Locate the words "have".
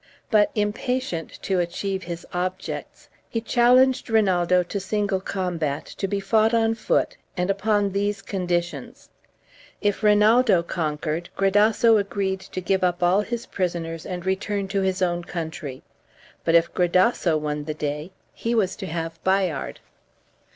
18.87-19.23